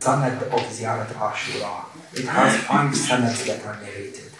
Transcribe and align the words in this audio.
sanad 0.00 0.40
of 0.42 0.60
Ziyarat 0.76 1.12
Ashura. 1.12 1.84
It 2.14 2.24
has 2.24 2.56
five 2.64 2.96
sanads 2.96 3.44
that 3.44 3.64
are 3.66 3.78
narrated. 3.82 4.32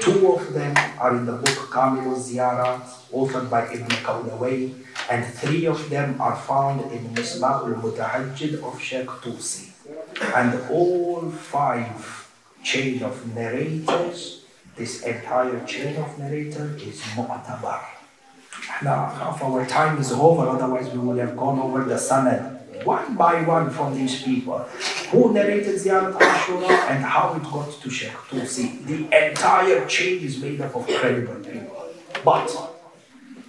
Two 0.00 0.32
of 0.32 0.54
them 0.54 0.74
are 0.98 1.16
in 1.16 1.26
the 1.26 1.32
book 1.32 1.70
Kamil 1.70 2.16
Ziyara, 2.16 2.80
authored 3.12 3.50
by 3.50 3.68
Ibn 3.68 3.88
Qulawayh, 4.06 4.74
and 5.10 5.24
three 5.26 5.66
of 5.66 5.90
them 5.90 6.18
are 6.20 6.34
found 6.34 6.90
in 6.92 7.12
Misbah 7.14 7.68
al-Mutahajjid 7.68 8.62
of 8.62 8.80
Sheikh 8.80 9.08
Tusi. 9.20 9.68
And 10.34 10.58
all 10.70 11.30
five 11.30 12.28
chain 12.62 13.02
of 13.02 13.34
narrators, 13.34 14.44
this 14.76 15.02
entire 15.02 15.64
chain 15.66 15.96
of 15.96 16.18
narrator 16.18 16.76
is 16.80 17.00
mu'tabar. 17.16 17.84
Now, 18.82 19.06
half 19.06 19.42
our 19.42 19.66
time 19.66 19.98
is 19.98 20.12
over, 20.12 20.48
otherwise 20.48 20.88
we 20.90 20.98
would 20.98 21.18
have 21.18 21.36
gone 21.36 21.58
over 21.58 21.84
the 21.84 21.96
sanad 21.96 22.59
one 22.84 23.16
by 23.16 23.42
one 23.42 23.70
from 23.70 23.94
these 23.94 24.22
people 24.22 24.58
who 25.10 25.32
narrated 25.32 25.74
Ziyarat 25.74 26.18
Ashura 26.18 26.70
and 26.90 27.04
how 27.04 27.34
it 27.34 27.42
got 27.42 27.70
to 27.82 27.90
Sheikh 27.90 28.12
Tusi. 28.28 28.84
The 28.86 29.28
entire 29.28 29.86
chain 29.86 30.22
is 30.22 30.40
made 30.40 30.60
up 30.60 30.74
of 30.74 30.86
credible 30.86 31.36
people. 31.36 31.86
But 32.24 32.48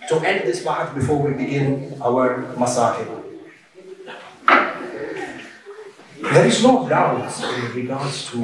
to 0.10 0.16
end 0.28 0.48
this 0.48 0.64
part 0.64 0.94
before 0.96 1.22
we 1.22 1.34
begin 1.34 1.98
our 2.02 2.44
masa'ib, 2.56 3.22
there 6.34 6.46
is 6.46 6.64
no 6.64 6.88
doubt 6.88 7.44
in 7.44 7.74
regards 7.74 8.30
to 8.32 8.38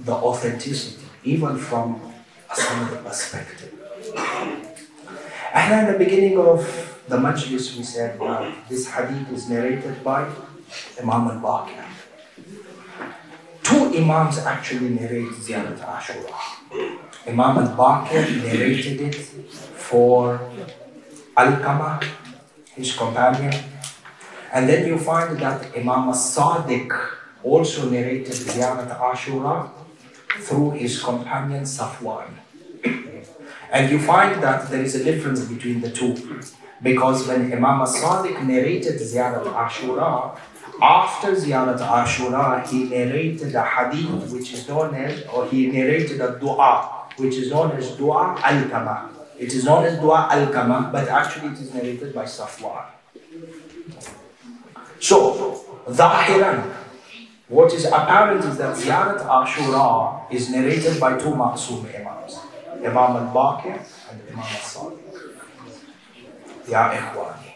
the 0.00 0.12
authenticity, 0.12 1.06
even 1.24 1.58
from 1.58 2.00
a 2.50 2.56
Sunni 2.56 2.96
perspective. 3.02 3.72
And 5.54 5.72
at 5.72 5.92
the 5.92 5.98
beginning 5.98 6.38
of 6.38 6.93
the 7.08 7.16
majlis, 7.16 7.76
we 7.76 7.82
said 7.82 8.18
that 8.18 8.68
this 8.68 8.90
hadith 8.90 9.30
is 9.32 9.48
narrated 9.48 10.02
by 10.02 10.28
Imam 11.00 11.28
al-Baqir. 11.28 11.84
Two 13.62 13.94
Imams 13.96 14.38
actually 14.38 14.90
narrate 14.90 15.32
Ziyarat 15.32 15.78
Ashura. 15.78 16.34
Imam 17.26 17.58
al-Baqir 17.58 18.42
narrated 18.42 19.00
it 19.00 19.14
for 19.14 20.40
Al-Qama, 21.36 22.02
his 22.74 22.96
companion. 22.96 23.54
And 24.52 24.68
then 24.68 24.86
you 24.86 24.98
find 24.98 25.38
that 25.40 25.76
Imam 25.76 26.08
al-Sadiq 26.08 26.90
also 27.42 27.90
narrated 27.90 28.32
Ziyarat 28.32 28.98
Ashura 28.98 29.70
through 30.40 30.72
his 30.72 31.02
companion 31.02 31.64
Safwan. 31.64 32.28
And 33.70 33.90
you 33.90 33.98
find 33.98 34.42
that 34.42 34.70
there 34.70 34.82
is 34.82 34.94
a 34.94 35.02
difference 35.02 35.44
between 35.44 35.80
the 35.80 35.90
two. 35.90 36.14
Because 36.84 37.26
when 37.26 37.50
Imam 37.50 37.80
al-Sadiq 37.80 38.44
narrated 38.46 39.00
Ziyarat 39.00 39.46
Ashura, 39.64 40.38
after 40.82 41.32
Ziyarat 41.32 41.78
Ashura, 41.78 42.66
he 42.68 42.84
narrated 42.84 43.54
a 43.54 43.64
hadith 43.64 44.30
which 44.30 44.52
is 44.52 44.68
known 44.68 44.94
as, 44.94 45.24
or 45.32 45.46
he 45.46 45.68
narrated 45.68 46.20
a 46.20 46.38
dua, 46.38 47.06
which 47.16 47.36
is 47.36 47.50
known 47.50 47.72
as 47.72 47.96
Dua 47.96 48.36
Alqama. 48.38 49.08
It 49.38 49.54
is 49.54 49.64
known 49.64 49.84
as 49.86 49.98
Dua 49.98 50.28
Alqama, 50.30 50.92
but 50.92 51.08
actually 51.08 51.54
it 51.54 51.58
is 51.60 51.72
narrated 51.72 52.14
by 52.14 52.24
Safwan. 52.24 52.84
So, 55.00 55.64
Zahiran, 55.88 56.70
what 57.48 57.72
is 57.72 57.84
apparent 57.86 58.44
is 58.44 58.58
that 58.58 58.76
Ziyarat 58.76 59.26
Ashura 59.26 60.30
is 60.30 60.50
narrated 60.50 61.00
by 61.00 61.16
two 61.16 61.30
Ma'sum 61.30 61.86
Imams, 61.94 62.40
Imam 62.76 63.16
al-Baqir 63.24 63.78
and 64.10 64.20
Imam 64.28 64.38
al-Sadiq. 64.38 65.33
Ya 66.68 66.92
Ikhwani, 66.96 67.52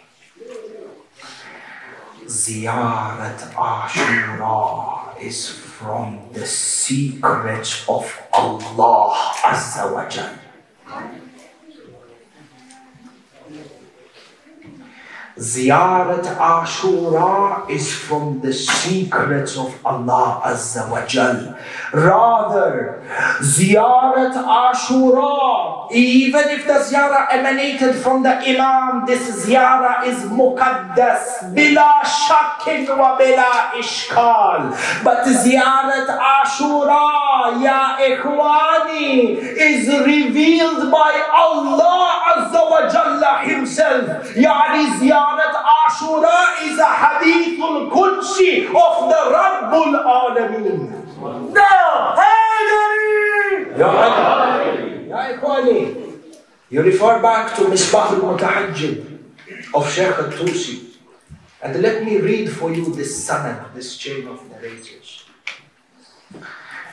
Ziyarat 2.27 3.41
Ashura 3.57 5.17
is 5.21 5.49
from 5.49 6.29
the 6.33 6.47
secrets 6.47 7.89
of 7.89 8.05
Allah 8.33 9.17
Azza 9.49 9.93
wa 9.93 10.05
Jal. 10.09 10.29
Ziyarat 15.39 16.27
Ashura 16.37 17.71
is 17.71 17.95
from 17.95 18.41
the 18.41 18.53
secrets 18.53 19.57
of 19.57 19.73
Allah 19.87 20.43
Azza 20.45 20.91
wa 20.91 21.07
Jal. 21.07 21.57
Rather, 21.95 23.01
Ziyarat 23.41 24.35
Ashura, 24.35 25.78
even 25.93 26.49
if 26.51 26.67
the 26.67 26.75
ziyarah 26.75 27.27
emanated 27.33 27.97
from 27.97 28.23
the 28.23 28.35
Imam, 28.37 29.07
this 29.07 29.47
ziyarah 29.47 30.07
is 30.07 30.19
muqaddas, 30.31 31.55
bila 31.55 32.03
shakkin 32.05 32.89
wa 32.97 33.19
bila 33.19 33.73
ishkal. 33.79 34.71
But 35.05 35.25
Ziyarat 35.25 36.09
Ashura, 36.09 37.63
ya 37.63 37.97
ikhwani, 37.99 39.39
is 39.39 39.89
revealed 39.89 40.91
by 40.91 41.13
Allah 41.33 42.23
Azza 42.37 42.63
wa 42.71 42.89
Jalla 42.91 43.45
himself. 43.45 44.35
Yani 44.35 44.99
Ziyarat 44.99 45.55
Ashura 45.87 46.63
is 46.67 46.79
a 46.79 46.93
hadithul 47.03 47.91
Qudsi 47.91 48.67
of 48.67 49.09
the 49.09 49.23
Rabbul 49.35 49.95
Alameen. 50.05 50.99
No! 51.53 52.15
Ya 53.77 53.87
Ya 54.19 54.38
You 56.71 56.83
refer 56.83 57.23
back 57.23 57.57
to 57.57 57.63
Misbah 57.63 58.13
al-Mutahajjid 58.13 59.19
of 59.75 59.91
Sheikh 59.91 60.19
al-Tusi. 60.19 60.85
And 61.63 61.83
let 61.83 62.05
me 62.05 62.19
read 62.19 62.51
for 62.51 62.73
you 62.73 62.95
this 62.95 63.29
sanad, 63.29 63.75
this 63.75 63.97
chain 63.97 64.29
of 64.29 64.49
narrators. 64.51 65.25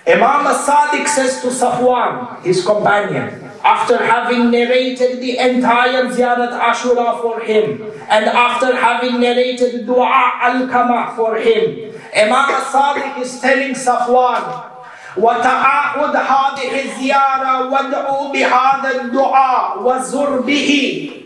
Imam 0.08 0.46
al-Sadiq 0.48 1.08
says 1.08 1.42
to 1.42 1.48
Safwan, 1.48 2.42
his 2.44 2.66
companion, 2.66 3.44
after 3.64 3.98
having 3.98 4.52
narrated 4.52 5.20
the 5.20 5.38
entire 5.38 6.06
Ziyarat 6.06 6.54
Ashura 6.60 7.22
for 7.22 7.42
him, 7.42 7.82
and 8.10 8.26
after 8.26 8.76
having 8.76 9.20
narrated 9.20 9.86
Dua 9.86 10.06
Alqama 10.42 11.16
for 11.16 11.36
him, 11.38 11.92
Imam 12.16 12.50
al-Sadiq 12.50 13.22
is 13.22 13.40
telling 13.40 13.74
Safwan, 13.74 14.75
وتعاهد 15.17 16.17
هذه 16.17 16.85
الزيارة 16.85 17.67
وادعوا 17.73 18.33
بهذا 18.33 18.91
الدعاء 19.01 19.79
وزر 19.83 20.41
به 20.41 21.17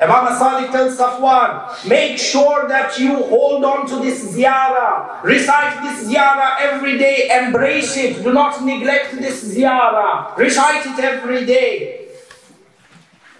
Imam 0.00 0.28
Sadiq 0.38 0.70
tells 0.70 0.96
Safwan, 0.96 1.88
make 1.88 2.18
sure 2.18 2.68
that 2.68 2.96
you 3.00 3.16
hold 3.16 3.64
on 3.64 3.84
to 3.88 3.96
this 3.96 4.32
ziyarah. 4.32 5.20
Recite 5.24 5.82
this 5.82 6.06
ziyarah 6.08 6.60
every 6.60 6.98
day. 6.98 7.28
Embrace 7.36 7.96
it. 7.96 8.22
Do 8.22 8.32
not 8.32 8.62
neglect 8.64 9.18
this 9.18 9.42
ziyarah. 9.42 10.36
Recite 10.36 10.86
it 10.86 10.98
every 11.00 11.44
day. 11.46 12.06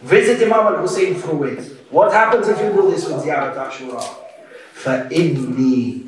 Visit 0.02 0.42
Imam 0.42 0.74
al-Hussein 0.74 1.14
through 1.14 1.44
it. 1.44 1.60
What 1.92 2.12
happens 2.12 2.48
if 2.48 2.58
you 2.58 2.72
do 2.72 2.90
this 2.90 3.06
with 3.06 3.22
ziyarah 3.22 3.54
Ashura? 3.54 4.02
فَإِنِّي 4.82 6.01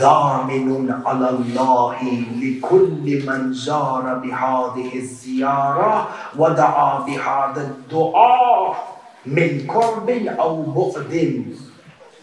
ضامن 0.00 0.94
على 1.06 1.30
الله 1.30 1.96
لكل 2.42 3.22
من 3.26 3.52
زار 3.52 4.20
بهذه 4.22 4.90
الزيارة 4.94 6.08
ودعا 6.38 6.98
بهذا 7.06 7.60
الدعاء 7.60 8.98
من 9.26 9.66
قرب 9.68 10.10
أو 10.38 10.62
بعد. 10.62 11.44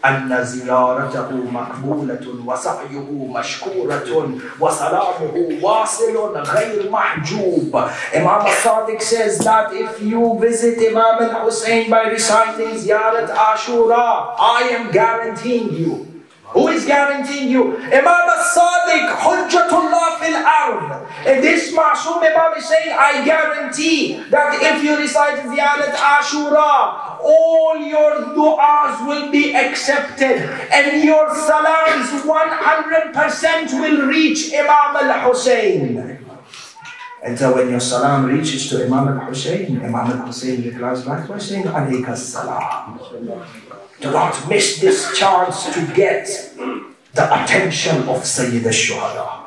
أن 0.04 0.44
زيارته 0.44 1.30
مقبولة 1.52 2.26
وسعيه 2.46 3.08
مشكورة 3.10 4.28
وسلامه 4.60 5.58
واصل 5.62 6.16
غير 6.36 6.90
محجوب. 6.90 7.84
Imam 8.14 8.40
al-Sadiq 8.46 9.02
says 9.02 9.38
that 9.40 9.72
if 9.72 10.00
you 10.00 10.38
visit 10.40 10.78
Imam 10.78 11.18
al-Hussein 11.18 11.90
by 11.90 12.02
reciting 12.02 12.78
Ziyarat 12.78 13.28
Ashura, 13.34 14.34
I 14.38 14.70
am 14.78 14.92
guaranteeing 14.92 15.74
you 15.74 16.17
Who 16.50 16.68
is 16.68 16.86
guaranteeing 16.86 17.50
you? 17.50 17.76
Imam 17.76 18.06
al-Sadiq, 18.06 19.16
Hujjatullah 19.20 20.18
fil 20.18 20.36
ard. 20.36 21.06
And 21.26 21.44
this 21.44 21.74
Ma'soom 21.74 22.22
Imam 22.24 22.56
is 22.56 22.66
saying, 22.66 22.94
I 22.96 23.22
guarantee 23.24 24.22
that 24.30 24.56
if 24.62 24.82
you 24.82 24.96
recite 24.96 25.44
Ziyarat 25.44 25.94
Ashura, 25.94 27.20
all 27.20 27.76
your 27.76 28.34
du'as 28.34 29.06
will 29.06 29.30
be 29.30 29.54
accepted 29.54 30.48
and 30.72 31.04
your 31.04 31.34
salams 31.34 32.08
100% 32.24 33.80
will 33.80 34.06
reach 34.06 34.52
Imam 34.54 34.96
al-Hussein. 34.96 36.27
And 37.23 37.39
so 37.39 37.55
when 37.55 37.69
your 37.69 37.79
salam 37.79 38.25
reaches 38.25 38.69
to 38.69 38.83
Imam 38.85 39.07
al-Hussein, 39.07 39.77
Imam 39.77 39.95
al-Hussein 39.95 40.61
replies 40.63 41.03
back 41.03 41.27
by 41.27 41.37
saying, 41.37 41.63
Alayka 41.63 42.17
salam. 42.17 42.99
Do 44.01 44.11
not 44.11 44.49
miss 44.49 44.79
this 44.79 45.17
chance 45.17 45.73
to 45.73 45.87
get 45.95 46.27
the 47.13 47.43
attention 47.43 48.09
of 48.09 48.25
Sayyid 48.25 48.65
al-Shuhada. 48.65 49.43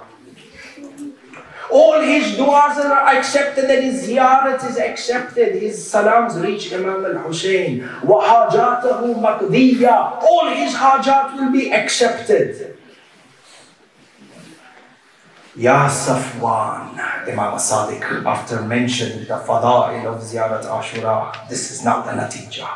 All 1.71 2.01
his 2.01 2.39
du'as 2.39 2.77
are 2.79 3.17
accepted 3.17 3.65
and 3.65 3.85
his 3.85 4.09
ziyarat 4.09 4.65
is 4.71 4.79
accepted. 4.79 5.61
His 5.61 5.77
salams 5.91 6.39
reach 6.39 6.73
Imam 6.73 7.05
al-Hussein. 7.05 7.81
وَحَاجَاتَهُ 8.01 9.03
مَقْدِيَّةً 9.21 10.23
All 10.23 10.49
his 10.55 10.75
hajat 10.75 11.37
will 11.37 11.53
be 11.53 11.73
accepted. 11.73 12.79
Ya 15.57 15.89
Safwan, 15.89 16.97
Imam 17.28 17.54
Sadiq 17.58 18.26
after 18.26 18.62
mentioning 18.62 19.20
the 19.28 19.38
fada'il 19.40 20.06
of 20.06 20.22
Ziyarat 20.22 20.64
Ashura. 20.66 21.48
This 21.50 21.72
is 21.72 21.84
not 21.84 22.06
the 22.06 22.12
natija. 22.12 22.68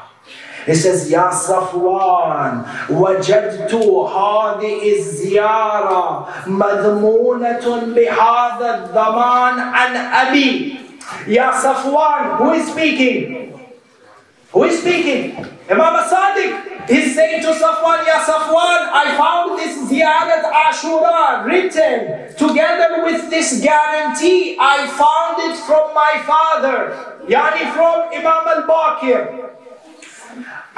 He 0.66 0.74
says, 0.74 1.10
Ya 1.12 1.30
Safwan, 1.30 2.66
wajadtu 2.90 4.08
hadi 4.10 4.98
ziyara 5.02 6.26
madmunatun 6.46 7.94
bihada 7.94 8.92
daman 8.94 9.60
an 9.60 9.96
abi. 10.28 10.80
Ya 11.28 11.52
Safwan, 11.54 12.38
who 12.38 12.54
is 12.54 12.68
speaking? 12.72 13.54
Who 14.52 14.64
is 14.64 14.82
speaking? 14.82 15.38
Imam 15.70 15.94
Sadiq 16.10 16.75
is 16.90 17.16
saying 17.16 17.42
to 17.42 17.50
Safwan, 17.54 18.06
Ya 18.06 18.24
Safwan, 18.24 18.90
I 18.94 19.16
found 19.18 19.60
this 19.60 19.76
Ziyarat 19.90 20.46
Ashura 20.52 21.46
written 21.46 22.36
together 22.36 23.04
with 23.04 23.30
this 23.30 23.62
guarantee. 23.62 24.58
I 24.60 24.88
found 24.88 25.52
it 25.52 25.58
from 25.66 25.94
my 25.94 26.22
father, 26.26 27.20
yani 27.28 27.72
from 27.74 28.14
Imam 28.14 28.48
al-Baqir. 28.48 29.52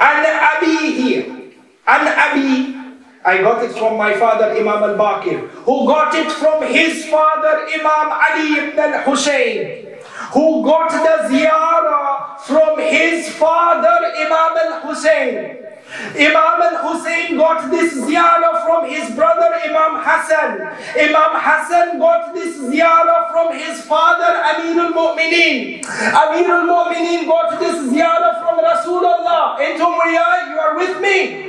And 0.00 0.26
Abihi, 0.26 1.52
and 1.86 2.08
Abi, 2.08 2.78
I 3.24 3.38
got 3.42 3.64
it 3.64 3.72
from 3.72 3.96
my 3.96 4.14
father 4.14 4.52
Imam 4.52 4.82
al-Baqir, 4.82 5.48
who 5.66 5.86
got 5.86 6.14
it 6.14 6.30
from 6.32 6.62
his 6.66 7.06
father 7.06 7.66
Imam 7.72 8.12
Ali 8.12 8.68
ibn 8.68 8.78
al-Hussein 8.78 9.88
who 10.32 10.62
got 10.64 10.90
the 10.90 11.28
ziyarah 11.28 12.38
from 12.40 12.78
his 12.80 13.30
father 13.34 13.96
Imam 14.16 14.56
al-Hussein. 14.56 15.67
Imam 16.14 16.60
al-Hussein 16.60 17.36
got 17.36 17.70
this 17.70 17.94
ziyarah 17.94 18.64
from 18.64 18.88
his 18.88 19.14
brother 19.14 19.48
Imam 19.64 20.02
Hassan. 20.04 20.60
Imam 20.96 21.32
Hassan 21.40 21.98
got 21.98 22.34
this 22.34 22.58
ziyarah 22.58 23.30
from 23.32 23.56
his 23.56 23.80
father 23.86 24.36
Amir 24.52 24.80
al-Mu'mineen. 24.84 25.84
Amir 26.12 26.50
al-Mu'mineen 26.50 27.26
got 27.26 27.58
this 27.58 27.76
ziyarah 27.92 28.40
from 28.40 28.60
Rasulullah. 28.60 29.58
In 29.60 29.80
Tumriya, 29.80 30.50
you 30.50 30.58
are 30.58 30.76
with 30.76 31.00
me? 31.00 31.48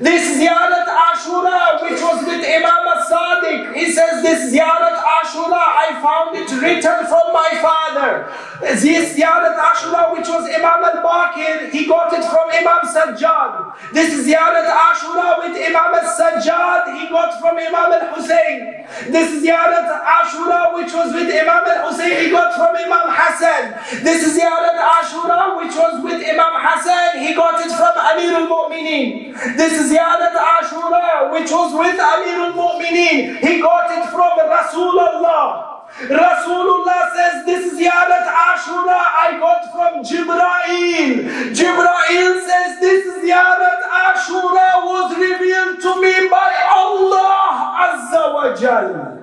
This 0.00 0.38
Ziyarat 0.38 0.83
Ashura, 0.94 1.82
which 1.82 2.00
was 2.00 2.24
with 2.24 2.44
Imam 2.44 2.84
al-Sadiq, 2.94 3.74
he 3.74 3.92
says, 3.92 4.22
this 4.22 4.54
Ziyarat 4.54 4.98
Ashura, 5.02 5.58
I 5.58 5.98
found 6.00 6.36
it 6.36 6.50
written 6.62 7.06
from 7.06 7.26
my 7.32 7.50
father. 7.60 8.30
This 8.60 9.16
Ziyarat 9.16 9.58
Ashura, 9.58 10.12
which 10.12 10.28
was 10.28 10.44
Imam 10.48 10.84
al-Baqir, 10.84 11.70
he 11.70 11.86
got 11.86 12.12
it 12.12 12.24
from 12.24 12.50
Imam 12.50 12.82
Sajjad. 12.86 13.74
This 13.92 14.12
is 14.14 14.26
Ziyarat 14.26 14.68
Ashura 14.70 15.38
with 15.42 15.56
Imam 15.58 15.94
al-Sajjad, 15.94 17.00
he 17.00 17.08
got 17.08 17.40
from 17.40 17.58
Imam 17.58 17.92
al-Hussein. 17.92 18.86
This 19.10 19.32
is 19.32 19.44
Ziyarat 19.44 19.88
Ashura, 20.04 20.74
which 20.74 20.92
was 20.92 21.12
with 21.12 21.28
Imam 21.28 21.64
al-Hussein, 21.66 22.24
he 22.24 22.30
got 22.30 22.54
from 22.54 22.76
Imam 22.76 23.08
Hassan. 23.10 23.74
This 24.04 24.24
is 24.26 24.38
Ziyarat 24.38 24.78
Ashura, 24.78 25.56
which 25.58 25.74
was 25.74 26.02
with 26.02 26.22
Imam 26.22 26.54
Hassan, 26.54 27.22
he 27.22 27.34
got 27.34 27.60
it 27.64 27.72
from 27.72 27.94
Amir 27.96 28.34
al-Mu'mineen. 28.44 29.34
This 29.56 29.72
is 29.80 29.92
Ziyarat 29.92 30.34
Ashura, 30.34 30.83
which 31.32 31.50
was 31.50 31.72
with 31.74 31.98
Amirul 31.98 32.52
Mu'mineen. 32.54 33.38
He 33.40 33.60
got 33.60 33.90
it 33.90 34.08
from 34.10 34.38
Rasulullah. 34.38 35.74
Rasulullah 36.02 37.14
says, 37.14 37.44
This 37.46 37.72
is 37.72 37.78
ziyarat 37.80 38.26
Ashura 38.26 38.98
I 39.24 39.38
got 39.38 39.62
from 39.72 40.02
Jibrail. 40.02 41.54
Jibrail 41.54 42.34
says, 42.46 42.80
This 42.80 43.06
is 43.06 43.24
ziyarat 43.24 43.82
Ashura 44.10 44.84
was 44.84 45.16
revealed 45.16 45.80
to 45.80 46.00
me 46.02 46.28
by 46.28 46.50
Allah 46.74 47.74
Azza 47.86 48.34
wa 48.34 48.54
Jal. 48.56 49.14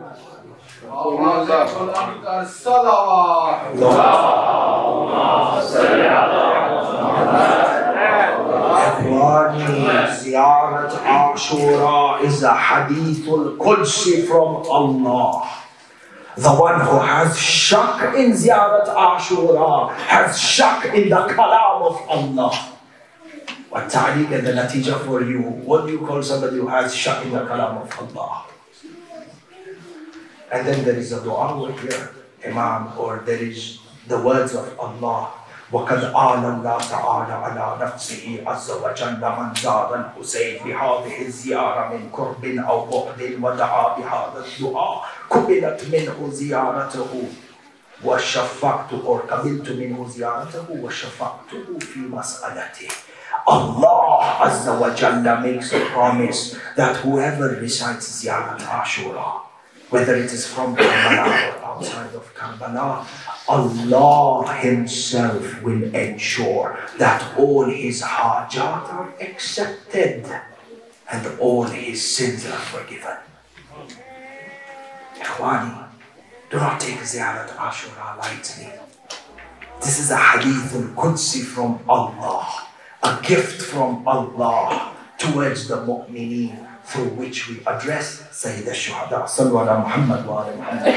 Allah 0.92 1.46
Ikhwani, 8.81 10.07
Ziyarat 10.10 10.92
Ashura 11.06 12.24
is 12.24 12.42
a 12.44 12.56
hadith 12.56 13.28
al-Qudsi 13.28 14.25
from 14.28 14.66
Allah. 14.69 15.48
The 16.38 16.50
one 16.50 16.80
who 16.81 16.98
has 17.00 17.38
shak 17.38 18.16
in 18.16 18.31
Ziyarat 18.31 18.88
Ashura 18.88 19.94
has 19.94 20.39
shak 20.39 20.86
in 20.95 21.10
the 21.10 21.16
kalam 21.30 21.81
of 21.92 22.10
Allah. 22.10 22.54
What 23.69 23.95
and 23.95 24.45
the 24.48 24.51
natija 24.51 25.06
for 25.06 25.24
you? 25.24 25.42
What 25.42 25.86
do 25.86 25.94
you 25.94 26.00
call 26.00 26.22
somebody 26.24 26.57
who 26.57 26.68
has 26.68 26.94
shak 26.95 27.24
in 27.25 27.31
the 27.31 27.39
kalam 27.39 27.81
of 27.84 28.18
Allah? 28.18 28.45
And 30.51 30.68
then 30.68 30.84
there 30.84 30.95
is 30.98 31.12
a 31.13 31.24
dua 31.24 31.72
here, 31.80 32.12
Imam, 32.45 32.98
or 32.98 33.24
there 33.25 33.38
is 33.42 33.80
the 34.07 34.19
words 34.19 34.56
of 34.56 34.77
Allah. 34.80 35.31
وقد 35.71 36.03
آل 36.03 36.44
الله 36.45 36.77
تعالى 36.77 37.33
على 37.33 37.85
نفسه 37.85 38.44
عز 38.47 38.71
وجل 38.71 39.21
من 39.21 39.53
زار 39.63 39.95
الحسين 39.95 40.63
بهذه 40.63 41.21
الزيارة 41.21 41.94
من 41.94 42.09
قرب 42.13 42.45
أو 42.45 42.85
بعد 42.85 43.38
ودعا 43.41 43.97
بهذا 43.97 44.45
الدعاء 44.45 45.06
قبلت 45.29 45.81
منه 45.94 46.29
زيارته 46.31 47.23
وشفعت 48.06 48.94
أو 48.94 49.18
قبلت 49.18 49.69
منه 49.69 50.07
زيارته 50.09 50.65
وشفعته 50.69 51.79
في 51.79 52.00
مسألته. 52.00 52.88
Allah 53.47 54.38
Azza 54.45 54.77
wa 54.79 54.94
Jalla 54.94 55.41
makes 55.41 55.74
a 55.74 55.79
promise 55.95 56.56
that 56.75 56.97
whoever 56.97 57.57
recites 57.59 58.21
Ziyarat 58.21 58.59
Ashura, 58.59 59.41
whether 59.91 60.15
it 60.15 60.31
is 60.31 60.47
from 60.47 60.75
Karbala 60.75 61.59
or 61.59 61.65
outside 61.65 62.15
of 62.15 62.33
Karbala, 62.33 63.05
Allah 63.49 64.53
Himself 64.55 65.61
will 65.61 65.93
ensure 65.93 66.79
that 66.97 67.38
all 67.38 67.65
his 67.65 68.01
hajat 68.01 68.88
are 68.89 69.13
accepted 69.19 70.25
and 71.11 71.39
all 71.39 71.63
his 71.63 71.99
sins 72.15 72.45
are 72.45 72.63
forgiven. 72.74 73.17
Ikhwani, 75.19 75.88
do 76.50 76.57
not 76.57 76.79
take 76.79 77.00
Ziyarat 77.00 77.50
Ashura 77.50 78.17
lightly. 78.17 78.71
This 79.81 80.00
is 80.00 80.10
a 80.12 80.17
hadith 80.17 80.74
al-Qudsi 80.74 81.43
from 81.43 81.79
Allah, 81.89 82.48
a 83.03 83.19
gift 83.21 83.62
from 83.62 84.07
Allah 84.07 84.90
towards 85.22 85.68
the 85.68 85.78
mu'mineen 85.86 86.58
through 86.84 87.10
which 87.13 87.48
we 87.48 87.62
address 87.66 88.25
Sayyid 88.32 88.68
al-Shuhada. 88.68 89.30
Sallu 89.30 89.62
ala 89.62 89.80
Muhammad 89.86 90.25
wa 90.25 90.42
ala 90.42 90.56
Muhammad. 90.58 90.92